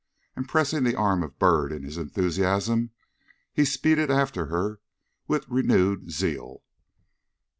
And 0.35 0.49
pressing 0.49 0.83
the 0.83 0.95
arm 0.95 1.21
of 1.21 1.37
Byrd 1.37 1.71
in 1.71 1.83
his 1.83 1.95
enthusiasm, 1.95 2.89
he 3.53 3.63
speeded 3.63 4.09
after 4.09 4.47
her 4.47 4.81
with 5.27 5.47
renewed 5.47 6.09
zeal. 6.09 6.63